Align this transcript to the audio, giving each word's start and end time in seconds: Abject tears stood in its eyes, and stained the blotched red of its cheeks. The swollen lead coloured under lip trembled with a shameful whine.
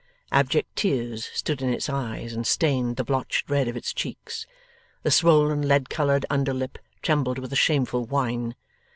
Abject 0.31 0.75
tears 0.75 1.25
stood 1.31 1.61
in 1.61 1.71
its 1.71 1.87
eyes, 1.87 2.33
and 2.33 2.47
stained 2.47 2.95
the 2.95 3.03
blotched 3.03 3.47
red 3.51 3.67
of 3.67 3.77
its 3.77 3.93
cheeks. 3.93 4.47
The 5.03 5.11
swollen 5.11 5.67
lead 5.67 5.91
coloured 5.91 6.25
under 6.27 6.55
lip 6.55 6.79
trembled 7.03 7.37
with 7.37 7.53
a 7.53 7.55
shameful 7.55 8.05
whine. 8.07 8.55